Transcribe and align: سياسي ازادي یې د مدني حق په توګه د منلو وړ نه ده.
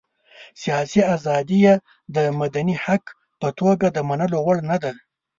سياسي 0.61 1.01
ازادي 1.15 1.57
یې 1.65 1.75
د 2.15 2.17
مدني 2.39 2.75
حق 2.85 3.03
په 3.41 3.47
توګه 3.59 3.87
د 3.91 3.97
منلو 4.09 4.37
وړ 4.45 4.57
نه 4.69 4.77
ده. 4.83 4.91